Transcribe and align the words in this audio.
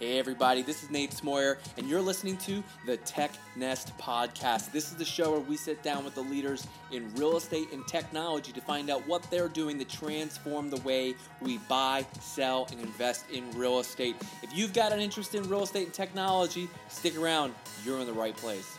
Hey, 0.00 0.20
everybody, 0.20 0.62
this 0.62 0.84
is 0.84 0.90
Nate 0.90 1.10
Smoyer, 1.10 1.56
and 1.76 1.88
you're 1.88 2.00
listening 2.00 2.36
to 2.36 2.62
the 2.86 2.98
Tech 2.98 3.32
Nest 3.56 3.98
Podcast. 3.98 4.70
This 4.70 4.92
is 4.92 4.96
the 4.96 5.04
show 5.04 5.32
where 5.32 5.40
we 5.40 5.56
sit 5.56 5.82
down 5.82 6.04
with 6.04 6.14
the 6.14 6.20
leaders 6.20 6.68
in 6.92 7.12
real 7.16 7.36
estate 7.36 7.72
and 7.72 7.84
technology 7.88 8.52
to 8.52 8.60
find 8.60 8.90
out 8.90 9.04
what 9.08 9.28
they're 9.28 9.48
doing 9.48 9.76
to 9.76 9.84
transform 9.84 10.70
the 10.70 10.80
way 10.82 11.16
we 11.40 11.58
buy, 11.66 12.06
sell, 12.20 12.68
and 12.70 12.80
invest 12.80 13.28
in 13.32 13.50
real 13.58 13.80
estate. 13.80 14.14
If 14.40 14.56
you've 14.56 14.72
got 14.72 14.92
an 14.92 15.00
interest 15.00 15.34
in 15.34 15.42
real 15.48 15.64
estate 15.64 15.86
and 15.86 15.94
technology, 15.94 16.68
stick 16.88 17.18
around. 17.18 17.52
You're 17.84 17.98
in 17.98 18.06
the 18.06 18.12
right 18.12 18.36
place. 18.36 18.78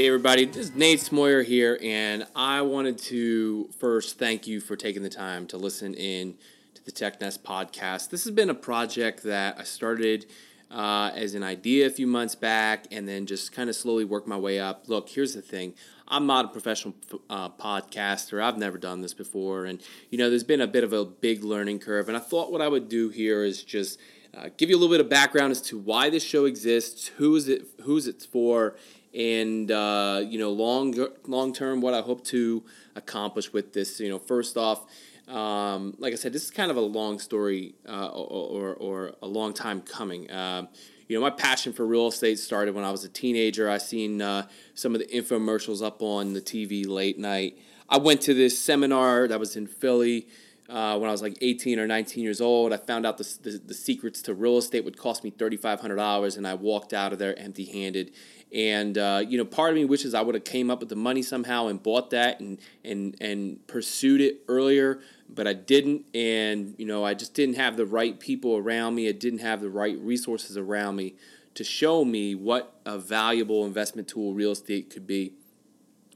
Hey, 0.00 0.06
everybody, 0.06 0.46
this 0.46 0.70
is 0.70 0.74
Nate 0.74 0.98
Smoyer 0.98 1.44
here, 1.44 1.78
and 1.82 2.26
I 2.34 2.62
wanted 2.62 2.96
to 3.00 3.68
first 3.78 4.18
thank 4.18 4.46
you 4.46 4.58
for 4.58 4.74
taking 4.74 5.02
the 5.02 5.10
time 5.10 5.46
to 5.48 5.58
listen 5.58 5.92
in 5.92 6.38
to 6.72 6.82
the 6.82 6.90
TechNest 6.90 7.40
podcast. 7.40 8.08
This 8.08 8.24
has 8.24 8.30
been 8.30 8.48
a 8.48 8.54
project 8.54 9.22
that 9.24 9.58
I 9.58 9.64
started 9.64 10.24
uh, 10.70 11.10
as 11.14 11.34
an 11.34 11.42
idea 11.42 11.86
a 11.86 11.90
few 11.90 12.06
months 12.06 12.34
back 12.34 12.86
and 12.90 13.06
then 13.06 13.26
just 13.26 13.52
kind 13.52 13.68
of 13.68 13.76
slowly 13.76 14.06
worked 14.06 14.26
my 14.26 14.38
way 14.38 14.58
up. 14.58 14.88
Look, 14.88 15.10
here's 15.10 15.34
the 15.34 15.42
thing 15.42 15.74
I'm 16.08 16.26
not 16.26 16.46
a 16.46 16.48
professional 16.48 16.94
uh, 17.28 17.50
podcaster, 17.50 18.42
I've 18.42 18.56
never 18.56 18.78
done 18.78 19.02
this 19.02 19.12
before, 19.12 19.66
and 19.66 19.82
you 20.08 20.16
know, 20.16 20.30
there's 20.30 20.44
been 20.44 20.62
a 20.62 20.66
bit 20.66 20.82
of 20.82 20.94
a 20.94 21.04
big 21.04 21.44
learning 21.44 21.80
curve, 21.80 22.08
and 22.08 22.16
I 22.16 22.20
thought 22.20 22.50
what 22.50 22.62
I 22.62 22.68
would 22.68 22.88
do 22.88 23.10
here 23.10 23.44
is 23.44 23.62
just 23.62 24.00
uh, 24.32 24.48
give 24.56 24.70
you 24.70 24.76
a 24.76 24.78
little 24.78 24.94
bit 24.94 25.00
of 25.00 25.10
background 25.10 25.50
as 25.50 25.60
to 25.60 25.76
why 25.76 26.08
this 26.08 26.22
show 26.22 26.46
exists, 26.46 27.08
who 27.08 27.36
is 27.36 27.48
it, 27.48 27.66
who's 27.82 28.06
it's 28.06 28.24
for, 28.24 28.76
and 29.14 29.70
uh, 29.70 30.22
you 30.24 30.38
know 30.38 30.50
long 30.50 30.94
long 31.26 31.52
term 31.52 31.80
what 31.80 31.94
I 31.94 32.00
hope 32.00 32.24
to 32.26 32.64
accomplish 32.94 33.52
with 33.52 33.72
this. 33.72 34.00
You 34.00 34.08
know, 34.08 34.18
first 34.18 34.56
off, 34.56 34.86
um, 35.28 35.94
like 35.98 36.12
I 36.12 36.16
said, 36.16 36.32
this 36.32 36.44
is 36.44 36.50
kind 36.50 36.70
of 36.70 36.76
a 36.76 36.82
long 36.82 37.18
story 37.18 37.74
uh, 37.88 38.08
or, 38.08 38.74
or, 38.74 38.74
or 38.74 39.12
a 39.22 39.26
long 39.26 39.54
time 39.54 39.80
coming. 39.80 40.30
Um, 40.30 40.68
you 41.08 41.16
know, 41.16 41.22
my 41.22 41.30
passion 41.30 41.72
for 41.72 41.86
real 41.86 42.08
estate 42.08 42.38
started 42.38 42.74
when 42.74 42.84
I 42.84 42.90
was 42.90 43.04
a 43.04 43.08
teenager. 43.08 43.68
I 43.68 43.78
seen 43.78 44.22
uh, 44.22 44.46
some 44.74 44.94
of 44.94 45.00
the 45.00 45.06
infomercials 45.06 45.84
up 45.84 46.02
on 46.02 46.34
the 46.34 46.40
TV 46.40 46.86
late 46.86 47.18
night. 47.18 47.58
I 47.88 47.98
went 47.98 48.20
to 48.22 48.34
this 48.34 48.58
seminar 48.58 49.26
that 49.26 49.40
was 49.40 49.56
in 49.56 49.66
Philly. 49.66 50.28
Uh, 50.70 50.96
when 50.98 51.08
I 51.08 51.12
was 51.12 51.20
like 51.20 51.36
18 51.40 51.80
or 51.80 51.86
19 51.86 52.22
years 52.22 52.40
old, 52.40 52.72
I 52.72 52.76
found 52.76 53.04
out 53.04 53.18
the, 53.18 53.38
the, 53.42 53.58
the 53.58 53.74
secrets 53.74 54.22
to 54.22 54.34
real 54.34 54.56
estate 54.56 54.84
would 54.84 54.96
cost 54.96 55.24
me 55.24 55.32
$3,500, 55.32 56.36
and 56.36 56.46
I 56.46 56.54
walked 56.54 56.92
out 56.92 57.12
of 57.12 57.18
there 57.18 57.36
empty 57.36 57.64
handed. 57.64 58.12
And 58.52 58.96
uh, 58.96 59.22
you 59.26 59.36
know, 59.36 59.44
part 59.44 59.70
of 59.70 59.76
me 59.76 59.84
wishes 59.84 60.14
I 60.14 60.22
would 60.22 60.34
have 60.34 60.44
came 60.44 60.70
up 60.70 60.80
with 60.80 60.88
the 60.88 60.96
money 60.96 61.22
somehow 61.22 61.68
and 61.68 61.82
bought 61.82 62.10
that 62.10 62.40
and 62.40 62.58
and 62.84 63.16
and 63.20 63.64
pursued 63.68 64.20
it 64.20 64.42
earlier, 64.48 65.00
but 65.28 65.46
I 65.46 65.52
didn't. 65.52 66.06
And 66.14 66.74
you 66.76 66.86
know, 66.86 67.04
I 67.04 67.14
just 67.14 67.34
didn't 67.34 67.56
have 67.56 67.76
the 67.76 67.86
right 67.86 68.18
people 68.18 68.56
around 68.56 68.96
me. 68.96 69.08
I 69.08 69.12
didn't 69.12 69.40
have 69.40 69.60
the 69.60 69.70
right 69.70 69.96
resources 69.98 70.56
around 70.56 70.96
me 70.96 71.14
to 71.54 71.64
show 71.64 72.04
me 72.04 72.34
what 72.34 72.74
a 72.84 72.98
valuable 72.98 73.64
investment 73.64 74.08
tool 74.08 74.34
real 74.34 74.52
estate 74.52 74.90
could 74.90 75.06
be. 75.06 75.34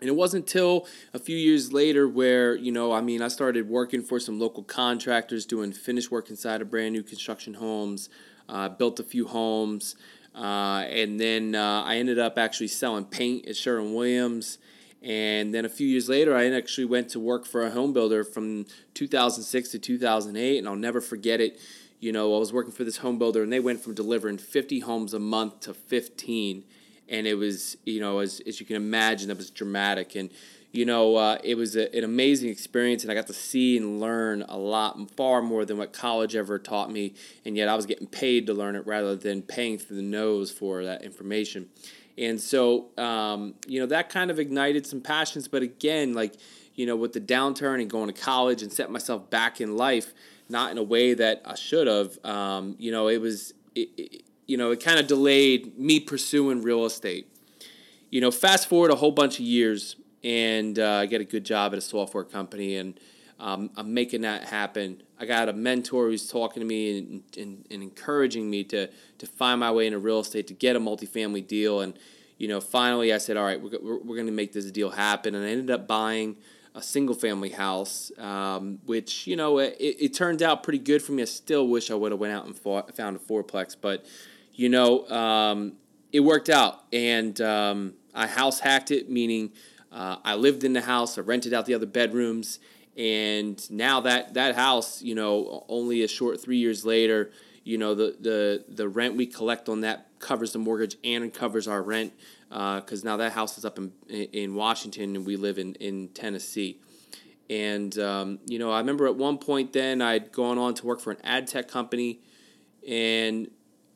And 0.01 0.09
it 0.09 0.17
wasn't 0.17 0.45
until 0.45 0.87
a 1.13 1.19
few 1.19 1.37
years 1.37 1.73
later 1.73 2.09
where, 2.09 2.57
you 2.57 2.73
know, 2.73 2.93
I 2.93 3.01
mean, 3.01 3.23
I 3.23 3.29
started 3.29 3.69
working 3.69 4.03
for 4.03 4.19
some 4.19 4.39
local 4.39 4.63
contractors 4.63 5.47
doing 5.47 5.73
finish 5.73 6.11
work 6.11 6.31
inside 6.31 6.61
of 6.61 6.71
brand 6.71 6.93
new 6.93 7.03
construction 7.03 7.55
homes, 7.55 8.09
uh, 8.49 8.69
built 8.69 8.99
a 9.01 9.05
few 9.05 9.27
homes, 9.27 9.97
uh, 10.35 10.85
and 10.89 11.21
then 11.21 11.55
uh, 11.55 11.83
I 11.85 11.97
ended 11.97 12.19
up 12.19 12.39
actually 12.39 12.69
selling 12.69 13.05
paint 13.05 13.47
at 13.47 13.57
Sherwin 13.57 13.95
Williams. 13.95 14.59
And 15.01 15.55
then 15.55 15.65
a 15.65 15.69
few 15.69 15.87
years 15.87 16.09
later, 16.09 16.35
I 16.35 16.51
actually 16.51 16.87
went 16.87 17.11
to 17.11 17.21
work 17.21 17.47
for 17.47 17.65
a 17.65 17.71
home 17.71 17.93
builder 17.93 18.25
from 18.25 18.67
2006 18.95 19.69
to 19.71 19.79
2008. 19.79 20.59
And 20.59 20.67
I'll 20.67 20.77
never 20.77 21.01
forget 21.01 21.41
it. 21.41 21.61
You 22.01 22.11
know, 22.11 22.35
I 22.35 22.39
was 22.39 22.53
working 22.53 22.73
for 22.73 22.85
this 22.85 22.99
home 22.99 23.19
builder, 23.19 23.43
and 23.43 23.53
they 23.53 23.61
went 23.61 23.81
from 23.81 23.95
delivering 23.95 24.39
50 24.39 24.81
homes 24.81 25.15
a 25.15 25.19
month 25.19 25.61
to 25.61 25.75
15. 25.75 26.65
And 27.09 27.27
it 27.27 27.35
was, 27.35 27.77
you 27.85 28.01
know, 28.01 28.21
as, 28.21 28.41
as 28.47 28.61
you 28.61 28.67
can 28.67 28.77
imagine, 28.77 29.31
it 29.31 29.37
was 29.37 29.51
dramatic. 29.51 30.15
And 30.17 30.31
you 30.75 30.85
know, 30.85 31.15
uh, 31.15 31.39
it 31.45 31.55
was 31.55 31.77
a, 31.77 31.97
an 31.97 32.03
amazing 32.03 32.51
experience, 32.51 33.05
and 33.05 33.13
I 33.13 33.15
got 33.15 33.29
to 33.29 33.33
see 33.33 33.77
and 33.77 34.01
learn 34.01 34.43
a 34.49 34.59
lot, 34.59 34.99
far 35.17 35.41
more 35.41 35.65
than 35.65 35.79
what 35.79 35.93
college 35.93 36.35
ever 36.35 36.59
taught 36.59 36.91
me. 36.91 37.15
And 37.45 37.57
yet, 37.57 37.69
I 37.69 37.77
was 37.77 37.87
getting 37.87 38.09
paid 38.09 38.49
to 38.49 38.55
learn 38.55 38.75
it 38.75 38.85
rather 38.85 39.15
than 39.15 39.43
paying 39.43 39.79
through 39.79 39.99
the 39.99 40.03
nose 40.03 40.51
for 40.51 40.83
that 40.85 41.05
information. 41.05 41.69
And 42.19 42.41
so, 42.41 42.87
um, 42.99 43.55
you 43.69 43.79
know, 43.79 43.87
that 43.87 44.09
kind 44.09 44.33
of 44.33 44.41
ignited 44.41 44.85
some 44.85 45.01
passions. 45.01 45.47
But 45.47 45.63
again, 45.63 46.13
like, 46.13 46.35
you 46.75 46.87
know, 46.87 46.97
with 46.97 47.13
the 47.13 47.21
downturn 47.21 47.81
and 47.81 47.89
going 47.89 48.13
to 48.13 48.21
college 48.21 48.61
and 48.61 48.73
set 48.73 48.91
myself 48.91 49.31
back 49.31 49.61
in 49.61 49.77
life, 49.77 50.13
not 50.49 50.73
in 50.73 50.79
a 50.79 50.83
way 50.83 51.15
that 51.15 51.41
I 51.45 51.55
should 51.55 51.87
have, 51.87 52.19
um, 52.25 52.75
you 52.81 52.91
know, 52.91 53.07
it 53.07 53.21
was, 53.21 53.55
it, 53.77 53.91
it, 53.97 54.23
you 54.47 54.57
know, 54.57 54.71
it 54.71 54.83
kind 54.83 54.99
of 54.99 55.07
delayed 55.07 55.79
me 55.79 56.01
pursuing 56.01 56.63
real 56.63 56.85
estate. 56.85 57.29
You 58.11 58.21
know, 58.21 58.31
fast 58.31 58.69
forward 58.69 58.91
a 58.91 58.95
whole 58.95 59.11
bunch 59.11 59.35
of 59.35 59.45
years, 59.45 59.97
and 60.23 60.79
uh, 60.79 60.97
I 60.97 61.07
get 61.07 61.21
a 61.21 61.25
good 61.25 61.45
job 61.45 61.73
at 61.73 61.79
a 61.79 61.83
software 61.83 62.25
company, 62.25 62.77
and 62.77 62.99
um, 63.41 63.71
I'm 63.77 63.93
making 63.93 64.23
that 64.23 64.45
happen. 64.45 65.03
I 65.19 65.27
got 65.27 65.49
a 65.49 65.53
mentor 65.53 66.07
who's 66.07 66.29
talking 66.29 66.61
to 66.61 66.67
me 66.67 66.99
and, 66.99 67.23
and, 67.37 67.67
and, 67.71 67.83
encouraging 67.83 68.49
me 68.49 68.65
to 68.65 68.89
to 69.19 69.27
find 69.27 69.61
my 69.61 69.73
way 69.73 69.87
into 69.87 69.99
real 69.99 70.21
estate 70.21 70.47
to 70.49 70.55
get 70.55 70.77
a 70.77 70.81
multifamily 70.81 71.47
deal, 71.47 71.81
and 71.81 71.99
you 72.39 72.49
know, 72.49 72.61
finally 72.61 73.13
I 73.13 73.19
said, 73.19 73.37
all 73.37 73.45
right, 73.45 73.61
we're, 73.61 73.99
we're, 73.99 74.17
going 74.17 74.27
to 74.27 74.33
make 74.33 74.53
this 74.53 74.71
deal 74.71 74.91
happen, 74.91 75.35
and 75.35 75.45
I 75.45 75.49
ended 75.49 75.71
up 75.71 75.87
buying 75.87 76.37
a 76.75 76.83
single 76.83 77.15
family 77.15 77.51
house, 77.51 78.11
um, 78.19 78.81
which 78.85 79.27
you 79.27 79.37
know 79.37 79.59
it, 79.59 79.77
it, 79.79 80.15
turned 80.15 80.43
out 80.43 80.63
pretty 80.63 80.79
good 80.79 81.03
for 81.03 81.13
me. 81.13 81.23
I 81.23 81.27
still 81.27 81.69
wish 81.69 81.91
I 81.91 81.95
would 81.95 82.13
have 82.13 82.21
went 82.21 82.33
out 82.33 82.47
and 82.47 82.57
fought, 82.57 82.95
found 82.97 83.17
a 83.17 83.21
fourplex, 83.21 83.77
but 83.81 84.05
you 84.55 84.69
know 84.69 85.09
um, 85.09 85.75
it 86.13 86.21
worked 86.21 86.49
out, 86.49 86.85
and 86.93 87.41
um, 87.41 87.95
I 88.15 88.27
house 88.27 88.61
hacked 88.61 88.91
it, 88.91 89.11
meaning 89.11 89.53
uh, 89.93 90.17
I 90.25 90.35
lived 90.37 90.65
in 90.65 90.73
the 90.73 90.81
house. 90.81 91.19
I 91.19 91.23
rented 91.23 91.53
out 91.53 91.67
the 91.67 91.75
other 91.75 91.87
bedrooms, 91.87 92.61
and 92.97 93.71
now 93.71 94.01
that 94.01 94.35
that 94.35 94.55
house, 94.55 95.03
you 95.03 95.15
know, 95.15 95.65
only 95.69 96.03
a 96.03 96.09
short 96.09 96.41
three 96.41 96.59
years 96.59 96.85
later, 96.85 97.31
you 97.65 97.79
know, 97.79 97.95
the 97.95 98.17
the 98.21 98.65
the 98.69 98.89
rent 98.89 99.17
we 99.17 99.27
collect 99.27 99.69
on 99.69 99.81
that 99.81 100.09
covers 100.19 100.53
the 100.53 100.59
mortgage 100.59 100.97
and 101.05 101.33
covers 101.33 101.67
our 101.69 101.83
rent 101.83 102.13
because 102.49 103.05
uh, 103.05 103.09
now 103.09 103.17
that 103.17 103.33
house 103.33 103.59
is 103.59 103.65
up 103.65 103.79
in 103.79 103.93
in 104.09 104.55
Washington 104.55 105.17
and 105.17 105.27
we 105.27 105.37
live 105.37 105.59
in 105.59 105.75
in 105.77 106.09
Tennessee. 106.09 106.81
And 107.51 107.99
um, 107.99 108.39
you 108.47 108.59
know, 108.59 108.71
I 108.71 108.79
remember 108.79 109.07
at 109.07 109.17
one 109.17 109.39
point 109.39 109.73
then 109.73 110.01
I'd 110.01 110.33
gone 110.33 110.59
on 110.59 110.75
to 110.75 110.87
work 110.87 111.01
for 111.01 111.11
an 111.11 111.19
ad 111.25 111.47
tech 111.47 111.69
company, 111.69 112.21
and 112.89 113.49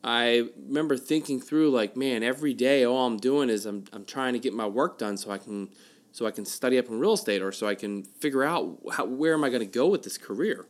I 0.03 0.49
remember 0.67 0.97
thinking 0.97 1.41
through 1.41 1.71
like, 1.71 1.97
man, 1.97 2.23
every 2.23 2.53
day 2.53 2.85
all 2.85 3.05
I'm 3.05 3.17
doing 3.17 3.49
is 3.49 3.65
I'm 3.65 3.83
I'm 3.91 4.05
trying 4.05 4.33
to 4.33 4.39
get 4.39 4.53
my 4.53 4.65
work 4.65 4.97
done 4.97 5.17
so 5.17 5.31
I 5.31 5.37
can 5.37 5.69
so 6.11 6.25
I 6.25 6.31
can 6.31 6.45
study 6.45 6.77
up 6.77 6.87
in 6.87 6.99
real 6.99 7.13
estate 7.13 7.41
or 7.41 7.51
so 7.51 7.67
I 7.67 7.75
can 7.75 8.03
figure 8.03 8.43
out 8.43 8.79
how, 8.93 9.05
where 9.05 9.33
am 9.33 9.43
I 9.43 9.49
going 9.49 9.61
to 9.61 9.65
go 9.65 9.87
with 9.87 10.03
this 10.03 10.17
career. 10.17 10.65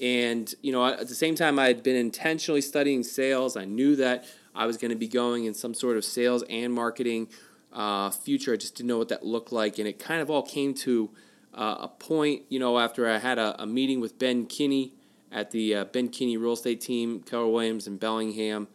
And 0.00 0.52
you 0.62 0.72
know, 0.72 0.86
at 0.86 1.08
the 1.08 1.14
same 1.14 1.34
time, 1.34 1.58
I 1.58 1.66
had 1.66 1.82
been 1.82 1.96
intentionally 1.96 2.60
studying 2.60 3.02
sales. 3.02 3.56
I 3.56 3.64
knew 3.64 3.96
that 3.96 4.24
I 4.54 4.66
was 4.66 4.76
going 4.76 4.90
to 4.90 4.96
be 4.96 5.08
going 5.08 5.44
in 5.44 5.54
some 5.54 5.74
sort 5.74 5.96
of 5.96 6.04
sales 6.04 6.42
and 6.48 6.72
marketing 6.72 7.28
uh, 7.72 8.10
future. 8.10 8.54
I 8.54 8.56
just 8.56 8.76
didn't 8.76 8.88
know 8.88 8.98
what 8.98 9.08
that 9.08 9.24
looked 9.24 9.52
like, 9.52 9.78
and 9.78 9.86
it 9.86 9.98
kind 9.98 10.22
of 10.22 10.30
all 10.30 10.42
came 10.42 10.74
to 10.74 11.10
uh, 11.54 11.76
a 11.80 11.88
point. 11.88 12.42
You 12.48 12.58
know, 12.58 12.78
after 12.78 13.08
I 13.08 13.18
had 13.18 13.38
a, 13.38 13.62
a 13.62 13.66
meeting 13.66 14.00
with 14.00 14.18
Ben 14.18 14.46
Kinney 14.46 14.94
at 15.32 15.50
the 15.50 15.74
uh, 15.74 15.84
Ben 15.84 16.08
Kinney 16.08 16.36
Real 16.36 16.52
Estate 16.52 16.80
Team, 16.80 17.20
Keller 17.20 17.48
Williams 17.48 17.86
in 17.86 17.96
Bellingham 17.96 18.68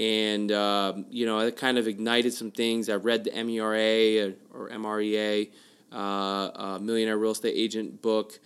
and 0.00 0.50
uh, 0.50 0.94
you 1.10 1.26
know 1.26 1.38
it 1.40 1.56
kind 1.56 1.78
of 1.78 1.86
ignited 1.86 2.32
some 2.32 2.50
things. 2.50 2.88
I 2.88 2.94
read 2.94 3.24
the 3.24 3.32
MERA 3.32 4.32
or, 4.52 4.70
MREA, 4.70 5.50
uh, 5.92 5.96
uh, 5.96 6.78
Millionaire 6.80 7.18
Real 7.18 7.32
Estate 7.32 7.54
Agent 7.54 8.00
book, 8.00 8.40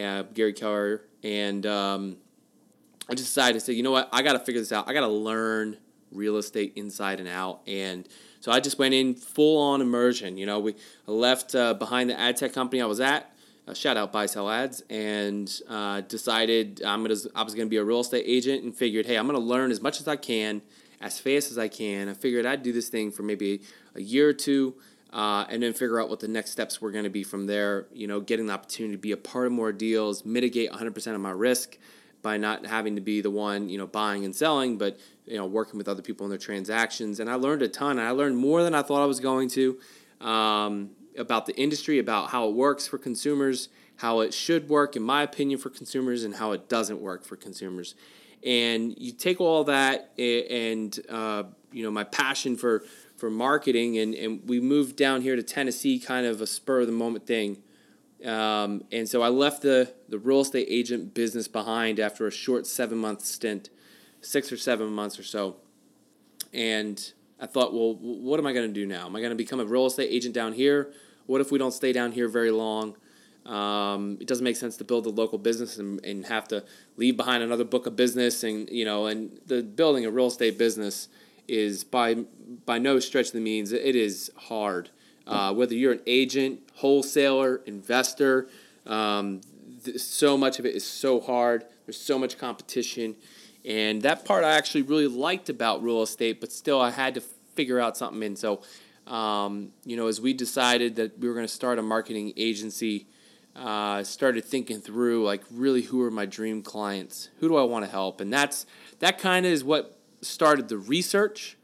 uh, 0.00 0.22
Gary 0.32 0.54
Keller, 0.54 1.02
and 1.22 1.66
um, 1.66 2.16
I 3.08 3.14
just 3.14 3.28
decided 3.28 3.54
to 3.54 3.60
say, 3.60 3.74
you 3.74 3.82
know 3.82 3.90
what, 3.90 4.08
I 4.12 4.22
got 4.22 4.32
to 4.32 4.38
figure 4.38 4.60
this 4.60 4.72
out. 4.72 4.88
I 4.88 4.94
got 4.94 5.00
to 5.00 5.08
learn 5.08 5.76
real 6.10 6.38
estate 6.38 6.72
inside 6.74 7.20
and 7.20 7.28
out, 7.28 7.60
and 7.66 8.08
so 8.40 8.50
I 8.50 8.60
just 8.60 8.78
went 8.78 8.94
in 8.94 9.14
full 9.14 9.60
on 9.60 9.82
immersion. 9.82 10.38
You 10.38 10.46
know, 10.46 10.58
we 10.58 10.74
left 11.06 11.54
uh, 11.54 11.74
behind 11.74 12.08
the 12.08 12.18
ad 12.18 12.38
tech 12.38 12.54
company 12.54 12.80
I 12.80 12.86
was 12.86 13.00
at. 13.00 13.30
Uh, 13.66 13.72
shout 13.72 13.96
out 13.96 14.12
BuySellAds 14.12 14.82
and 14.90 15.60
uh, 15.68 16.02
decided 16.02 16.82
I'm 16.84 17.02
gonna 17.02 17.16
I 17.34 17.42
was 17.42 17.54
gonna 17.54 17.68
be 17.68 17.78
a 17.78 17.84
real 17.84 18.00
estate 18.00 18.24
agent 18.26 18.62
and 18.62 18.76
figured 18.76 19.06
hey 19.06 19.16
I'm 19.16 19.26
gonna 19.26 19.38
learn 19.38 19.70
as 19.70 19.80
much 19.80 20.00
as 20.00 20.08
I 20.08 20.16
can 20.16 20.60
as 21.00 21.18
fast 21.18 21.50
as 21.50 21.58
I 21.58 21.68
can. 21.68 22.08
I 22.08 22.14
figured 22.14 22.46
I'd 22.46 22.62
do 22.62 22.72
this 22.72 22.88
thing 22.88 23.10
for 23.10 23.22
maybe 23.22 23.60
a 23.94 24.00
year 24.00 24.28
or 24.28 24.32
two. 24.32 24.74
Uh, 25.12 25.46
and 25.48 25.62
then 25.62 25.72
figure 25.72 26.00
out 26.00 26.08
what 26.08 26.18
the 26.18 26.26
next 26.26 26.50
steps 26.50 26.80
were 26.80 26.90
going 26.90 27.04
to 27.04 27.10
be 27.10 27.22
from 27.22 27.46
there. 27.46 27.86
You 27.92 28.08
know, 28.08 28.18
getting 28.20 28.46
the 28.46 28.52
opportunity 28.52 28.96
to 28.96 29.00
be 29.00 29.12
a 29.12 29.16
part 29.16 29.46
of 29.46 29.52
more 29.52 29.70
deals, 29.70 30.24
mitigate 30.24 30.72
100% 30.72 31.14
of 31.14 31.20
my 31.20 31.30
risk 31.30 31.78
by 32.20 32.36
not 32.36 32.66
having 32.66 32.96
to 32.96 33.00
be 33.00 33.20
the 33.20 33.30
one, 33.30 33.68
you 33.68 33.78
know, 33.78 33.86
buying 33.86 34.24
and 34.24 34.34
selling, 34.34 34.76
but 34.76 34.98
you 35.26 35.36
know, 35.36 35.46
working 35.46 35.78
with 35.78 35.88
other 35.88 36.02
people 36.02 36.26
in 36.26 36.30
their 36.30 36.38
transactions. 36.38 37.20
And 37.20 37.30
I 37.30 37.34
learned 37.34 37.62
a 37.62 37.68
ton. 37.68 38.00
I 38.00 38.10
learned 38.10 38.36
more 38.38 38.64
than 38.64 38.74
I 38.74 38.82
thought 38.82 39.02
I 39.02 39.06
was 39.06 39.20
going 39.20 39.50
to. 39.50 39.78
Um, 40.20 40.90
about 41.16 41.46
the 41.46 41.56
industry, 41.56 41.98
about 41.98 42.30
how 42.30 42.48
it 42.48 42.54
works 42.54 42.86
for 42.86 42.98
consumers, 42.98 43.68
how 43.96 44.20
it 44.20 44.34
should 44.34 44.68
work, 44.68 44.96
in 44.96 45.02
my 45.02 45.22
opinion, 45.22 45.58
for 45.58 45.70
consumers, 45.70 46.24
and 46.24 46.36
how 46.36 46.52
it 46.52 46.68
doesn't 46.68 47.00
work 47.00 47.24
for 47.24 47.36
consumers. 47.36 47.94
And 48.44 48.94
you 48.98 49.12
take 49.12 49.40
all 49.40 49.64
that 49.64 50.12
and 50.18 50.98
uh, 51.08 51.44
you 51.72 51.82
know 51.82 51.90
my 51.90 52.04
passion 52.04 52.56
for 52.56 52.84
for 53.16 53.30
marketing, 53.30 53.98
and, 53.98 54.14
and 54.14 54.42
we 54.46 54.60
moved 54.60 54.96
down 54.96 55.22
here 55.22 55.36
to 55.36 55.42
Tennessee, 55.42 55.98
kind 55.98 56.26
of 56.26 56.40
a 56.40 56.46
spur 56.46 56.80
of 56.80 56.86
the 56.86 56.92
moment 56.92 57.26
thing. 57.26 57.62
Um, 58.24 58.84
and 58.90 59.08
so 59.08 59.22
I 59.22 59.28
left 59.28 59.62
the, 59.62 59.92
the 60.08 60.18
real 60.18 60.40
estate 60.40 60.66
agent 60.68 61.14
business 61.14 61.46
behind 61.46 62.00
after 62.00 62.26
a 62.26 62.30
short 62.30 62.66
seven 62.66 62.98
month 62.98 63.22
stint, 63.24 63.70
six 64.20 64.50
or 64.50 64.56
seven 64.56 64.88
months 64.88 65.18
or 65.18 65.22
so. 65.22 65.56
And 66.52 67.12
I 67.40 67.46
thought, 67.46 67.72
well, 67.72 67.94
what 67.94 68.38
am 68.38 68.46
I 68.46 68.52
going 68.52 68.68
to 68.68 68.72
do 68.72 68.86
now? 68.86 69.06
Am 69.06 69.16
I 69.16 69.20
going 69.20 69.30
to 69.30 69.36
become 69.36 69.60
a 69.60 69.64
real 69.64 69.86
estate 69.86 70.08
agent 70.10 70.34
down 70.34 70.52
here? 70.52 70.92
What 71.26 71.40
if 71.40 71.50
we 71.50 71.58
don't 71.58 71.72
stay 71.72 71.92
down 71.92 72.12
here 72.12 72.28
very 72.28 72.50
long? 72.50 72.96
Um, 73.46 74.16
it 74.20 74.26
doesn't 74.26 74.44
make 74.44 74.56
sense 74.56 74.76
to 74.78 74.84
build 74.84 75.06
a 75.06 75.10
local 75.10 75.38
business 75.38 75.78
and, 75.78 76.02
and 76.04 76.24
have 76.26 76.48
to 76.48 76.64
leave 76.96 77.16
behind 77.16 77.42
another 77.42 77.64
book 77.64 77.86
of 77.86 77.94
business 77.94 78.42
and 78.42 78.70
you 78.70 78.86
know 78.86 79.04
and 79.04 79.38
the 79.46 79.62
building 79.62 80.06
a 80.06 80.10
real 80.10 80.28
estate 80.28 80.56
business 80.56 81.08
is 81.46 81.84
by 81.84 82.14
by 82.64 82.78
no 82.78 82.98
stretch 82.98 83.26
of 83.26 83.32
the 83.32 83.40
means 83.40 83.72
it 83.72 83.96
is 83.96 84.30
hard. 84.36 84.90
Uh, 85.26 85.54
whether 85.54 85.74
you're 85.74 85.92
an 85.92 86.02
agent, 86.06 86.60
wholesaler, 86.74 87.62
investor, 87.64 88.46
um, 88.86 89.40
th- 89.82 89.98
so 89.98 90.36
much 90.36 90.58
of 90.58 90.66
it 90.66 90.74
is 90.74 90.84
so 90.84 91.18
hard. 91.18 91.64
There's 91.86 92.00
so 92.00 92.18
much 92.18 92.36
competition, 92.36 93.16
and 93.64 94.02
that 94.02 94.24
part 94.24 94.44
I 94.44 94.52
actually 94.52 94.82
really 94.82 95.06
liked 95.06 95.48
about 95.48 95.82
real 95.82 96.02
estate. 96.02 96.40
But 96.40 96.52
still, 96.52 96.80
I 96.80 96.90
had 96.90 97.14
to 97.14 97.20
figure 97.54 97.80
out 97.80 97.96
something. 97.96 98.22
And 98.22 98.38
so, 98.38 98.62
um, 99.06 99.70
you 99.84 99.96
know, 99.96 100.06
as 100.06 100.20
we 100.20 100.32
decided 100.32 100.96
that 100.96 101.18
we 101.18 101.28
were 101.28 101.34
going 101.34 101.46
to 101.46 101.52
start 101.52 101.78
a 101.78 101.82
marketing 101.82 102.32
agency. 102.36 103.06
Uh, 103.56 104.02
started 104.02 104.44
thinking 104.44 104.80
through 104.80 105.24
like 105.24 105.40
really 105.48 105.82
who 105.82 106.02
are 106.02 106.10
my 106.10 106.26
dream 106.26 106.60
clients 106.60 107.28
who 107.38 107.46
do 107.46 107.56
i 107.56 107.62
want 107.62 107.84
to 107.84 107.88
help 107.88 108.20
and 108.20 108.32
that's 108.32 108.66
that 108.98 109.16
kind 109.16 109.46
of 109.46 109.52
is 109.52 109.62
what 109.62 109.96
started 110.24 110.68
the 110.68 110.78
research. 110.78 111.56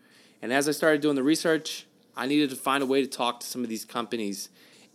And 0.42 0.52
as 0.52 0.68
I 0.68 0.72
started 0.72 1.00
doing 1.00 1.16
the 1.16 1.22
research, 1.22 1.86
I 2.16 2.26
needed 2.26 2.50
to 2.50 2.56
find 2.56 2.82
a 2.82 2.86
way 2.86 3.02
to 3.02 3.08
talk 3.08 3.40
to 3.40 3.46
some 3.46 3.62
of 3.62 3.68
these 3.68 3.84
companies. 3.84 4.48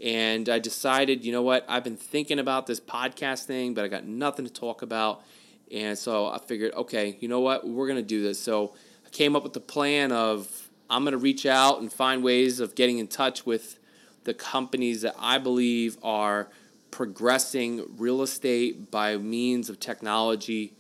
And 0.04 0.50
I 0.50 0.60
decided, 0.60 1.24
you 1.24 1.31
know 1.31 1.42
what, 1.42 1.66
I've 1.68 1.84
been 1.84 1.98
thinking 1.98 2.40
about 2.40 2.68
this 2.68 2.80
podcast 2.80 3.46
thing, 3.46 3.74
but 3.74 3.86
I 3.86 3.88
got 3.88 4.06
nothing 4.06 4.46
to 4.46 4.51
talk 4.51 4.81
about. 4.81 5.24
And 5.75 5.98
so 5.98 6.27
I 6.27 6.39
figured, 6.39 6.74
okay, 6.74 7.18
you 7.19 7.27
know 7.27 7.42
what, 7.42 7.68
we're 7.68 7.86
going 7.86 7.98
to 7.98 8.01
do 8.01 8.24
this. 8.24 8.39
So 8.39 8.74
I 9.06 9.10
came 9.10 9.36
up 9.36 9.44
with 9.44 9.51
the 9.51 9.60
plan 9.60 10.13
of 10.13 10.69
I'm 10.89 11.04
going 11.04 11.12
to 11.12 11.18
reach 11.18 11.45
out 11.45 11.81
and 11.81 11.92
find 11.92 12.24
ways 12.24 12.62
of 12.62 12.75
getting 12.75 13.00
in 13.00 13.07
touch 13.07 13.45
with 13.45 13.77
the 14.24 14.33
companies 14.33 15.01
that 15.01 15.16
I 15.19 15.38
believe 15.38 15.98
are 16.01 16.48
progressing 16.92 17.86
real 17.98 18.22
estate 18.22 18.89
by 18.89 19.18
means 19.18 19.69
of 19.69 19.77
technology 19.80 20.74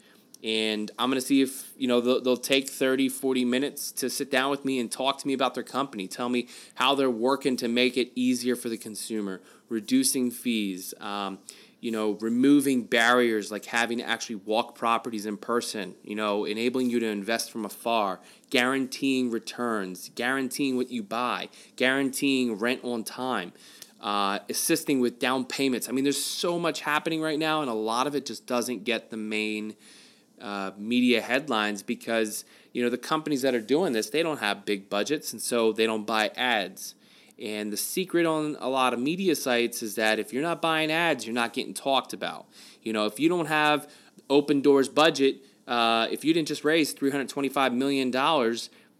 and 0.45 0.91
I'm 0.99 1.09
going 1.09 1.19
to 1.19 1.25
see 1.25 1.41
if, 1.41 1.71
you 1.75 1.87
know, 1.87 1.99
they'll, 1.99 2.21
they'll, 2.21 2.37
take 2.37 2.69
30, 2.69 3.09
40 3.09 3.45
minutes 3.45 3.91
to 3.93 4.11
sit 4.11 4.29
down 4.29 4.51
with 4.51 4.63
me 4.63 4.79
and 4.79 4.91
talk 4.91 5.17
to 5.17 5.27
me 5.27 5.33
about 5.33 5.55
their 5.55 5.63
company, 5.63 6.07
tell 6.07 6.29
me 6.29 6.47
how 6.75 6.93
they're 6.93 7.09
working 7.09 7.57
to 7.57 7.67
make 7.67 7.97
it 7.97 8.11
easier 8.13 8.55
for 8.55 8.69
the 8.69 8.77
consumer, 8.77 9.41
reducing 9.69 10.29
fees, 10.29 10.93
um, 10.99 11.39
you 11.85 11.91
know, 11.91 12.13
removing 12.13 12.81
barriers 12.81 13.51
like 13.51 13.65
having 13.65 13.99
to 13.99 14.03
actually 14.03 14.37
walk 14.37 14.73
properties 14.73 15.27
in 15.27 15.37
person, 15.37 15.93
you 16.03 16.15
know, 16.15 16.43
enabling 16.43 16.89
you 16.89 16.99
to 16.99 17.05
invest 17.05 17.51
from 17.51 17.63
afar, 17.63 18.19
guaranteeing 18.49 19.29
returns, 19.29 20.09
guaranteeing 20.15 20.77
what 20.77 20.89
you 20.89 21.03
buy, 21.03 21.47
guaranteeing 21.75 22.57
rent 22.57 22.83
on 22.83 23.03
time. 23.03 23.53
Uh, 24.01 24.39
assisting 24.49 24.99
with 24.99 25.19
down 25.19 25.45
payments. 25.45 25.87
I 25.87 25.91
mean, 25.91 26.03
there's 26.03 26.23
so 26.23 26.59
much 26.59 26.81
happening 26.81 27.21
right 27.21 27.39
now, 27.39 27.61
and 27.61 27.69
a 27.71 27.73
lot 27.73 28.05
of 28.05 28.15
it 28.15 28.25
just 28.25 28.45
doesn't 28.45 28.83
get 28.83 29.09
the 29.09 29.17
main 29.17 29.75
uh, 30.39 30.71
media 30.77 31.21
headlines 31.21 31.81
because 31.81 32.45
you 32.71 32.83
know 32.83 32.89
the 32.89 32.97
companies 32.97 33.41
that 33.41 33.55
are 33.55 33.61
doing 33.61 33.93
this 33.93 34.09
they 34.09 34.21
don't 34.21 34.41
have 34.41 34.65
big 34.65 34.89
budgets 34.89 35.31
and 35.31 35.41
so 35.41 35.71
they 35.71 35.85
don't 35.85 36.05
buy 36.05 36.29
ads 36.35 36.93
and 37.41 37.71
the 37.71 37.77
secret 37.77 38.25
on 38.25 38.55
a 38.59 38.69
lot 38.69 38.93
of 38.93 38.99
media 38.99 39.35
sites 39.35 39.83
is 39.83 39.95
that 39.95 40.19
if 40.19 40.31
you're 40.31 40.43
not 40.43 40.61
buying 40.61 40.91
ads 40.91 41.25
you're 41.25 41.33
not 41.33 41.53
getting 41.53 41.73
talked 41.73 42.13
about 42.13 42.45
you 42.81 42.93
know 42.93 43.05
if 43.05 43.19
you 43.19 43.29
don't 43.29 43.47
have 43.47 43.89
Opendoor's 44.29 44.89
budget 44.89 45.37
uh, 45.67 46.07
if 46.11 46.23
you 46.23 46.33
didn't 46.33 46.47
just 46.47 46.63
raise 46.63 46.93
$325 46.93 47.73
million 47.73 48.11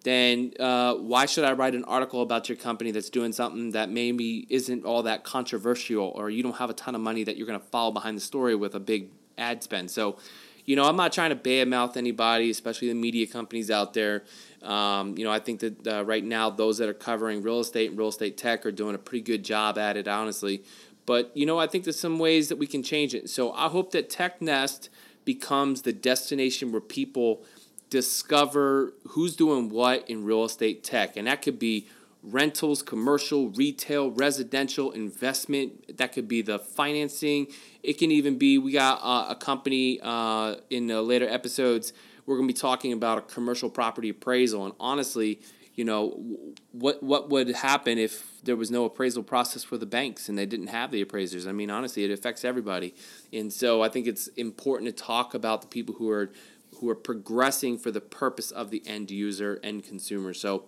then 0.03 0.53
uh, 0.59 0.93
why 0.95 1.25
should 1.25 1.43
I 1.43 1.53
write 1.53 1.73
an 1.73 1.83
article 1.85 2.21
about 2.21 2.47
your 2.47 2.57
company 2.57 2.91
that's 2.91 3.09
doing 3.09 3.31
something 3.31 3.71
that 3.71 3.89
maybe 3.89 4.45
isn't 4.49 4.85
all 4.85 5.03
that 5.03 5.23
controversial 5.23 6.11
or 6.15 6.29
you 6.29 6.43
don't 6.43 6.57
have 6.57 6.69
a 6.69 6.73
ton 6.73 6.93
of 6.93 7.01
money 7.01 7.23
that 7.23 7.37
you're 7.37 7.47
going 7.47 7.59
to 7.59 7.65
follow 7.67 7.91
behind 7.91 8.17
the 8.17 8.21
story 8.21 8.55
with 8.55 8.75
a 8.75 8.79
big 8.79 9.09
ad 9.37 9.63
spend 9.63 9.89
so 9.89 10.17
you 10.65 10.75
know, 10.75 10.85
I'm 10.85 10.95
not 10.95 11.13
trying 11.13 11.29
to 11.29 11.35
badmouth 11.35 11.95
anybody, 11.95 12.49
especially 12.49 12.89
the 12.89 12.95
media 12.95 13.27
companies 13.27 13.69
out 13.69 13.93
there. 13.93 14.23
Um, 14.65 15.17
you 15.17 15.23
know, 15.23 15.31
I 15.31 15.39
think 15.39 15.59
that 15.61 15.87
uh, 15.87 16.03
right 16.05 16.23
now 16.23 16.49
those 16.49 16.79
that 16.79 16.89
are 16.89 16.93
covering 16.93 17.43
real 17.43 17.59
estate 17.59 17.89
and 17.89 17.97
real 17.97 18.09
estate 18.09 18.37
tech 18.37 18.65
are 18.65 18.71
doing 18.71 18.95
a 18.95 18.97
pretty 18.97 19.23
good 19.23 19.43
job 19.43 19.77
at 19.77 19.95
it, 19.97 20.07
honestly. 20.07 20.63
But 21.05 21.31
you 21.35 21.45
know, 21.45 21.59
I 21.59 21.67
think 21.67 21.83
there's 21.83 21.99
some 21.99 22.19
ways 22.19 22.49
that 22.49 22.57
we 22.57 22.67
can 22.67 22.83
change 22.83 23.13
it. 23.13 23.29
So 23.29 23.53
I 23.53 23.69
hope 23.69 23.91
that 23.91 24.09
TechNest 24.09 24.89
becomes 25.23 25.83
the 25.83 25.93
destination 25.93 26.71
where 26.71 26.81
people 26.81 27.43
discover 27.89 28.93
who's 29.09 29.35
doing 29.35 29.69
what 29.69 30.09
in 30.09 30.23
real 30.25 30.43
estate 30.43 30.83
tech, 30.83 31.15
and 31.15 31.27
that 31.27 31.41
could 31.41 31.59
be 31.59 31.87
rentals, 32.23 32.81
commercial, 32.81 33.49
retail, 33.49 34.09
residential, 34.11 34.91
investment. 34.91 35.97
That 35.97 36.11
could 36.11 36.27
be 36.27 36.41
the 36.41 36.59
financing. 36.59 37.47
It 37.83 37.93
can 37.93 38.11
even 38.11 38.37
be 38.37 38.57
we 38.57 38.71
got 38.71 38.99
uh, 39.03 39.27
a 39.29 39.35
company 39.35 39.99
uh, 40.01 40.55
in 40.69 40.87
the 40.87 41.01
later 41.01 41.27
episodes. 41.29 41.93
We're 42.25 42.37
going 42.37 42.47
to 42.47 42.53
be 42.53 42.59
talking 42.59 42.93
about 42.93 43.17
a 43.17 43.21
commercial 43.21 43.69
property 43.69 44.09
appraisal, 44.09 44.65
and 44.65 44.73
honestly, 44.79 45.41
you 45.75 45.83
know 45.83 46.23
what 46.71 47.03
what 47.03 47.29
would 47.29 47.49
happen 47.49 47.97
if 47.97 48.41
there 48.43 48.55
was 48.55 48.71
no 48.71 48.85
appraisal 48.85 49.23
process 49.23 49.63
for 49.63 49.77
the 49.77 49.85
banks 49.85 50.29
and 50.29 50.37
they 50.37 50.45
didn't 50.45 50.67
have 50.67 50.91
the 50.91 51.01
appraisers? 51.01 51.45
I 51.47 51.51
mean, 51.51 51.69
honestly, 51.69 52.03
it 52.03 52.11
affects 52.11 52.45
everybody, 52.45 52.95
and 53.33 53.51
so 53.51 53.83
I 53.83 53.89
think 53.89 54.07
it's 54.07 54.27
important 54.29 54.95
to 54.95 55.03
talk 55.03 55.33
about 55.33 55.61
the 55.61 55.67
people 55.67 55.95
who 55.95 56.09
are 56.09 56.31
who 56.79 56.89
are 56.89 56.95
progressing 56.95 57.77
for 57.77 57.91
the 57.91 58.01
purpose 58.01 58.51
of 58.51 58.69
the 58.69 58.81
end 58.85 59.11
user 59.11 59.59
and 59.63 59.83
consumer. 59.83 60.33
So 60.33 60.65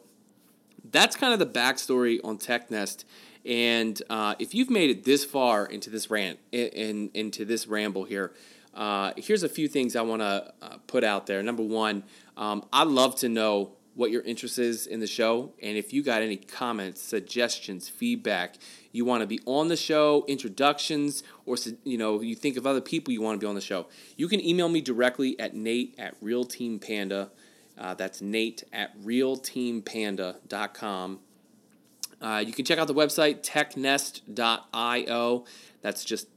that's 0.92 1.16
kind 1.16 1.34
of 1.34 1.40
the 1.40 1.60
backstory 1.60 2.20
on 2.24 2.38
TechNest. 2.38 3.04
And 3.46 4.02
uh, 4.10 4.36
if 4.40 4.54
you've 4.54 4.70
made 4.70 4.90
it 4.90 5.04
this 5.06 5.24
far 5.24 5.66
into 5.66 5.90
this 5.90 6.10
rant, 6.10 6.40
in, 6.52 6.68
in 6.68 7.12
into 7.14 7.46
this 7.46 7.68
ramble 7.68 8.04
here, 8.04 8.34
uh, 8.78 9.12
here's 9.18 9.42
a 9.42 9.50
few 9.50 9.68
things 9.68 9.96
I 9.96 10.04
want 10.04 10.22
to 10.22 10.54
uh, 10.62 10.78
put 10.86 11.04
out 11.04 11.26
there. 11.26 11.42
Number 11.42 11.64
one, 11.64 12.04
um, 12.38 12.64
I'd 12.72 12.88
love 12.88 13.16
to 13.18 13.28
know 13.28 13.72
what 13.96 14.12
your 14.12 14.22
interest 14.22 14.60
is 14.60 14.86
in 14.86 15.00
the 15.00 15.08
show, 15.08 15.54
and 15.64 15.76
if 15.76 15.92
you 15.92 16.04
got 16.04 16.22
any 16.22 16.38
comments, 16.38 17.02
suggestions, 17.02 17.90
feedback, 17.90 18.58
you 18.92 19.04
want 19.04 19.22
to 19.22 19.28
be 19.28 19.40
on 19.48 19.70
the 19.70 19.76
show, 19.76 20.24
introductions, 20.28 21.24
or 21.48 21.56
you 21.84 21.98
know 21.98 22.22
you 22.22 22.36
think 22.36 22.58
of 22.58 22.68
other 22.68 22.80
people 22.80 23.12
you 23.12 23.24
want 23.24 23.40
to 23.40 23.44
be 23.44 23.50
on 23.50 23.56
the 23.56 23.62
show, 23.62 23.88
you 24.16 24.28
can 24.28 24.40
email 24.40 24.70
me 24.70 24.82
directly 24.82 25.40
at 25.40 25.56
Nate 25.56 25.96
at 25.98 26.14
Real 26.22 26.46
Team 26.46 26.78
Panda. 26.78 27.32
Uh, 27.76 27.96
that's 27.96 28.22
Nate 28.22 28.64
at 28.72 28.96
realteampanda.com. 29.02 31.20
Uh, 32.22 32.44
you 32.46 32.54
can 32.54 32.66
check 32.66 32.78
out 32.78 32.86
the 32.86 32.94
website 32.94 33.44
technest.io. 33.44 35.46
That's 35.82 36.06
just 36.06 36.36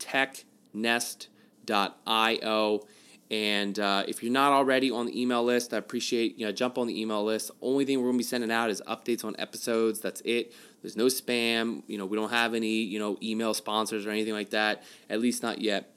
technest.io. 1.71 2.87
And 3.31 3.79
uh, 3.79 4.05
if 4.09 4.23
you're 4.25 4.33
not 4.33 4.53
already 4.53 4.91
on 4.91 5.07
the 5.07 5.21
email 5.21 5.45
list, 5.45 5.73
I 5.73 5.77
appreciate 5.77 6.37
you 6.37 6.47
know 6.47 6.53
jump 6.53 6.79
on 6.79 6.89
the 6.89 7.01
email 7.01 7.25
list. 7.25 7.53
Only 7.63 7.85
thing 7.85 8.01
we're 8.01 8.09
gonna 8.09 8.19
be 8.19 8.25
sending 8.25 8.51
out 8.51 8.71
is 8.71 8.83
updates 8.89 9.25
on 9.25 9.37
episodes. 9.39 10.01
That's 10.01 10.21
it. 10.25 10.53
There's 10.83 10.97
no 10.97 11.07
spam. 11.07 11.85
You 11.87 11.97
know 11.97 12.07
we 12.07 12.17
don't 12.17 12.31
have 12.31 12.55
any 12.55 12.83
you 12.83 12.99
know 12.99 13.19
email 13.23 13.55
sponsors 13.55 14.05
or 14.05 14.11
anything 14.11 14.33
like 14.33 14.51
that. 14.51 14.83
At 15.09 15.21
least 15.21 15.45
not 15.45 15.61
yet. 15.61 15.93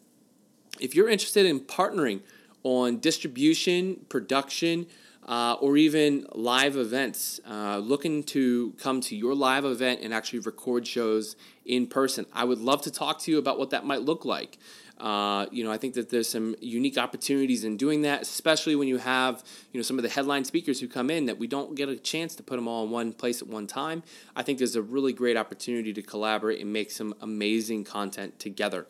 If 0.80 0.94
you're 0.94 1.10
interested 1.10 1.48
in 1.48 1.62
partnering 1.62 2.22
on 2.64 3.00
distribution, 3.00 4.06
production, 4.10 4.86
uh, 5.26 5.56
or 5.60 5.78
even 5.78 6.28
live 6.34 6.76
events, 6.76 7.40
uh, 7.50 7.78
looking 7.78 8.24
to 8.24 8.74
come 8.74 9.02
to 9.02 9.16
your 9.16 9.34
live 9.34 9.66
event 9.66 10.02
and 10.04 10.14
actually 10.14 10.40
record 10.40 10.86
shows 10.86 11.36
in 11.66 11.88
person. 11.88 12.26
I 12.34 12.44
would 12.44 12.60
love 12.60 12.82
to 12.84 12.92
talk 12.92 13.20
to 13.22 13.32
you 13.32 13.38
about 13.38 13.58
what 13.58 13.70
that 13.72 13.86
might 13.86 14.02
look 14.02 14.26
like. 14.26 14.58
Uh, 15.00 15.48
you 15.52 15.64
know, 15.64 15.72
I 15.72 15.78
think 15.78 15.96
that 15.96 16.10
there's 16.10 16.30
some 16.30 16.56
unique 16.62 16.98
opportunities 16.98 17.64
in 17.64 17.78
doing 17.78 18.04
that, 18.04 18.22
especially 18.22 18.76
when 18.76 18.88
you 18.88 18.98
have, 18.98 19.44
you 19.72 19.80
know, 19.80 19.84
some 19.84 19.98
of 19.98 20.04
the 20.04 20.10
headline 20.10 20.46
speakers 20.46 20.80
who 20.80 20.88
come 20.88 21.10
in 21.10 21.26
that 21.26 21.38
we 21.38 21.48
don't 21.48 21.76
get 21.76 21.90
a 21.90 21.96
chance 21.98 22.36
to 22.36 22.44
put 22.44 22.56
them 22.56 22.68
all 22.68 22.86
in 22.86 22.92
one 22.92 23.12
place 23.12 23.42
at 23.42 23.48
one 23.48 23.68
time. 23.68 24.04
I 24.36 24.44
think 24.44 24.60
there's 24.60 24.76
a 24.76 24.82
really 24.82 25.12
great 25.12 25.36
opportunity 25.36 25.94
to 25.94 26.02
collaborate 26.02 26.62
and 26.62 26.72
make 26.72 26.92
some 26.92 27.16
amazing 27.22 27.84
content 27.84 28.40
together. 28.40 28.88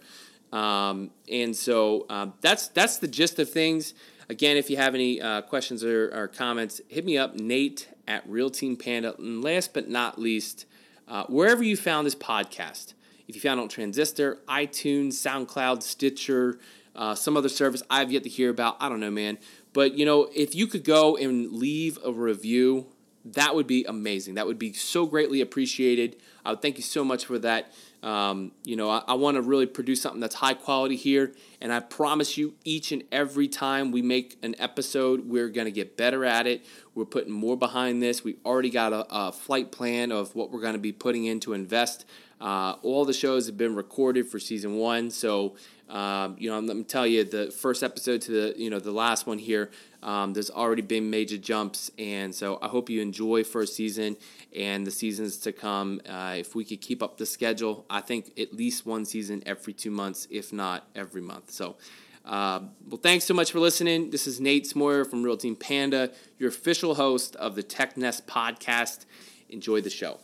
Um, 0.52 1.10
and 1.32 1.56
so 1.56 2.06
uh, 2.10 2.28
that's 2.42 2.68
that's 2.68 2.98
the 2.98 3.08
gist 3.08 3.40
of 3.40 3.50
things. 3.50 3.96
Again, 4.30 4.56
if 4.56 4.70
you 4.70 4.78
have 4.78 4.94
any 4.94 5.20
uh, 5.20 5.42
questions 5.42 5.84
or, 5.84 6.12
or, 6.14 6.28
comments, 6.28 6.80
hit 6.88 7.06
me 7.06 7.18
up, 7.18 7.36
Nate 7.36 7.90
at 8.08 8.28
Real 8.30 8.50
Team 8.50 8.78
Panda. 8.78 9.16
And 9.18 9.44
last 9.44 9.74
but 9.74 9.90
not 9.90 10.20
least, 10.20 10.66
uh, 11.08 11.26
wherever 11.26 11.64
you 11.64 11.76
found 11.76 12.06
this 12.06 12.16
podcast. 12.16 12.94
If 13.28 13.36
you 13.36 13.42
found 13.42 13.60
on 13.60 13.70
Transistor, 13.70 14.40
iTunes, 14.48 15.14
SoundCloud, 15.14 15.82
Stitcher, 15.84 16.60
uh, 16.96 17.16
some 17.16 17.38
other 17.38 17.50
service 17.50 17.82
I've 17.90 18.12
yet 18.12 18.24
to 18.24 18.30
hear 18.30 18.50
about, 18.50 18.78
I 18.80 18.90
don't 18.90 19.00
know, 19.00 19.12
man. 19.12 19.38
But 19.72 19.98
you 19.98 20.06
know, 20.06 20.30
if 20.36 20.54
you 20.56 20.68
could 20.68 20.84
go 20.84 21.18
and 21.18 21.52
leave 21.52 21.98
a 22.04 22.12
review, 22.12 22.88
that 23.26 23.56
would 23.56 23.68
be 23.68 23.86
amazing. 23.86 24.36
That 24.36 24.48
would 24.48 24.60
be 24.60 24.74
so 24.74 25.06
greatly 25.06 25.42
appreciated. 25.42 26.18
I 26.44 26.52
would 26.52 26.62
thank 26.62 26.78
you 26.78 26.84
so 26.84 27.06
much 27.06 27.26
for 27.26 27.40
that. 27.40 27.72
Um, 28.04 28.52
you 28.66 28.76
know, 28.76 28.90
I, 28.90 29.02
I 29.08 29.14
want 29.14 29.36
to 29.36 29.42
really 29.42 29.66
produce 29.66 30.02
something 30.02 30.20
that's 30.20 30.36
high 30.36 30.56
quality 30.56 30.98
here, 30.98 31.34
and 31.62 31.72
I 31.72 31.80
promise 31.80 32.38
you, 32.38 32.54
each 32.66 32.92
and 32.92 33.04
every 33.14 33.48
time 33.48 33.92
we 33.92 34.02
make 34.02 34.38
an 34.44 34.56
episode, 34.60 35.26
we're 35.26 35.48
going 35.48 35.66
to 35.66 35.72
get 35.72 35.96
better 35.96 36.26
at 36.26 36.46
it. 36.46 36.66
We're 36.96 37.06
putting 37.06 37.32
more 37.32 37.56
behind 37.56 38.04
this. 38.04 38.22
We 38.22 38.36
already 38.46 38.70
got 38.70 38.92
a, 38.92 39.06
a 39.10 39.32
flight 39.32 39.72
plan 39.72 40.12
of 40.12 40.36
what 40.36 40.52
we're 40.52 40.60
going 40.60 40.74
to 40.74 40.80
be 40.80 40.92
putting 40.92 41.24
in 41.24 41.40
to 41.42 41.54
invest. 41.54 42.06
Uh, 42.44 42.76
all 42.82 43.06
the 43.06 43.14
shows 43.14 43.46
have 43.46 43.56
been 43.56 43.74
recorded 43.74 44.28
for 44.28 44.38
season 44.38 44.76
one, 44.76 45.10
so 45.10 45.56
um, 45.88 46.36
you 46.38 46.50
know, 46.50 46.60
let 46.60 46.76
me 46.76 46.84
tell 46.84 47.08
you, 47.08 47.24
the 47.24 47.52
first 47.52 47.84
episode 47.84 48.20
to 48.24 48.32
the 48.32 48.54
you 48.58 48.70
know 48.70 48.80
the 48.80 48.92
last 48.92 49.26
one 49.26 49.38
here, 49.38 49.72
um, 50.02 50.34
there's 50.34 50.50
already 50.50 50.82
been 50.82 51.10
major 51.10 51.38
jumps, 51.38 51.90
and 51.98 52.36
so 52.36 52.60
I 52.62 52.68
hope 52.68 52.90
you 52.90 53.02
enjoy 53.02 53.46
first 53.46 53.76
season 53.76 54.18
and 54.54 54.86
the 54.86 54.92
seasons 54.92 55.38
to 55.38 55.54
come. 55.54 56.02
Uh, 56.06 56.36
if 56.38 56.54
we 56.54 56.66
could 56.66 56.82
keep 56.82 57.02
up 57.02 57.18
the 57.18 57.26
schedule, 57.26 57.86
I 57.90 58.02
think 58.02 58.38
at 58.38 58.54
least 58.54 58.86
one 58.86 59.06
season 59.06 59.42
every 59.46 59.72
two 59.72 59.92
months, 59.92 60.28
if 60.30 60.52
not 60.52 60.88
every 60.96 61.22
month. 61.22 61.52
So. 61.52 61.78
Uh, 62.26 62.62
well, 62.88 63.02
thanks 63.04 63.26
so 63.26 63.34
much 63.34 63.52
for 63.52 63.60
listening. 63.60 64.10
This 64.10 64.28
is 64.28 64.40
Nate 64.40 64.64
Smoyer 64.64 65.06
from 65.06 65.24
Real 65.24 65.36
Team 65.36 65.58
Panda, 65.58 66.10
your 66.40 66.48
official 66.48 66.96
host 66.96 67.36
of 67.36 67.56
the 67.56 67.64
Tech 67.64 67.98
Nest 67.98 68.28
podcast. 68.28 69.04
Enjoy 69.50 69.82
the 69.82 69.90
show. 69.90 70.20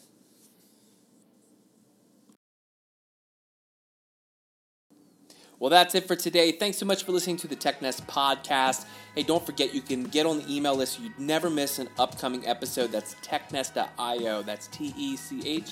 Well, 5.59 5.69
that's 5.69 5.93
it 5.93 6.07
for 6.07 6.15
today. 6.15 6.53
Thanks 6.53 6.77
so 6.77 6.85
much 6.85 7.03
for 7.03 7.11
listening 7.11 7.35
to 7.37 7.47
the 7.47 7.55
TechNest 7.55 8.05
podcast. 8.05 8.85
Hey, 9.13 9.23
don't 9.23 9.45
forget 9.45 9.73
you 9.75 9.81
can 9.81 10.03
get 10.05 10.25
on 10.25 10.37
the 10.37 10.55
email 10.55 10.73
list 10.73 10.93
so 10.93 11.03
you 11.03 11.11
never 11.17 11.49
miss 11.49 11.79
an 11.79 11.89
upcoming 11.99 12.47
episode. 12.47 12.93
That's 12.93 13.15
technest.io. 13.15 14.41
That's 14.43 14.67
T 14.67 14.93
E 14.97 15.17
C 15.17 15.41
H 15.45 15.71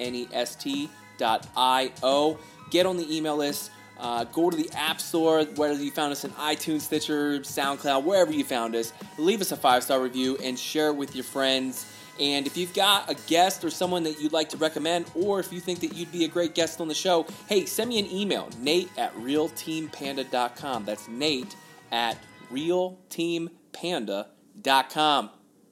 N 0.00 0.14
E 0.16 0.28
S 0.32 0.56
T.io. 0.56 2.38
Get 2.70 2.84
on 2.84 2.96
the 2.96 3.16
email 3.16 3.36
list. 3.36 3.70
Uh, 4.00 4.24
go 4.24 4.50
to 4.50 4.56
the 4.56 4.70
App 4.74 5.00
Store, 5.00 5.44
whether 5.44 5.74
you 5.74 5.92
found 5.92 6.10
us 6.10 6.24
in 6.24 6.30
iTunes, 6.32 6.82
Stitcher, 6.82 7.40
SoundCloud, 7.40 8.02
wherever 8.04 8.32
you 8.32 8.44
found 8.44 8.74
us. 8.74 8.92
Leave 9.18 9.40
us 9.40 9.52
a 9.52 9.56
five 9.56 9.84
star 9.84 10.00
review 10.00 10.36
and 10.42 10.58
share 10.58 10.88
it 10.88 10.96
with 10.96 11.14
your 11.14 11.24
friends. 11.24 11.86
And 12.20 12.46
if 12.46 12.56
you've 12.56 12.74
got 12.74 13.10
a 13.10 13.14
guest 13.26 13.64
or 13.64 13.70
someone 13.70 14.04
that 14.04 14.20
you'd 14.20 14.32
like 14.32 14.48
to 14.50 14.56
recommend, 14.56 15.10
or 15.14 15.40
if 15.40 15.52
you 15.52 15.58
think 15.60 15.80
that 15.80 15.94
you'd 15.94 16.12
be 16.12 16.24
a 16.24 16.28
great 16.28 16.54
guest 16.54 16.80
on 16.80 16.86
the 16.88 16.94
show, 16.94 17.26
hey, 17.48 17.66
send 17.66 17.90
me 17.90 17.98
an 17.98 18.10
email, 18.10 18.48
nate 18.60 18.88
at 18.96 19.14
realteampanda.com. 19.16 20.84
That's 20.84 21.08
nate 21.08 21.56
at 21.92 22.16
realteampanda.com. 22.52 25.30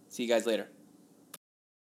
See 0.09 0.23
you 0.23 0.29
guys 0.29 0.47
later. 0.47 0.69